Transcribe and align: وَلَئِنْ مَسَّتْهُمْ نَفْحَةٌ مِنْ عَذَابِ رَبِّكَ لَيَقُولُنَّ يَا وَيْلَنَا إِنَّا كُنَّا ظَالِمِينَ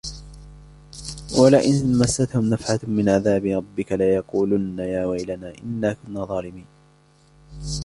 وَلَئِنْ 1.39 1.97
مَسَّتْهُمْ 1.99 2.49
نَفْحَةٌ 2.49 2.79
مِنْ 2.87 3.09
عَذَابِ 3.09 3.45
رَبِّكَ 3.45 3.91
لَيَقُولُنَّ 3.91 4.79
يَا 4.79 5.05
وَيْلَنَا 5.05 5.53
إِنَّا 5.63 5.93
كُنَّا 5.93 6.25
ظَالِمِينَ 6.25 6.65